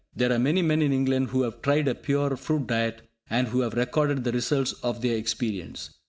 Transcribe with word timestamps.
There 0.15 0.31
are 0.33 0.39
many 0.39 0.63
men 0.63 0.81
in 0.81 0.91
England 0.91 1.27
who 1.27 1.43
have 1.43 1.61
tried 1.61 1.87
a 1.87 1.93
pure 1.93 2.35
fruit 2.35 2.65
diet, 2.65 3.03
and 3.29 3.49
who 3.49 3.59
have 3.59 3.75
recorded 3.75 4.23
the 4.23 4.31
results 4.31 4.73
of 4.81 5.03
their 5.03 5.15
experience. 5.15 5.91